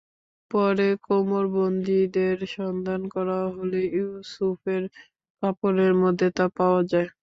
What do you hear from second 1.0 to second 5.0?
কোমরবন্দটির সন্ধান করা হলে ইউসুফের